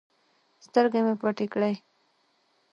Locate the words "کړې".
1.53-1.73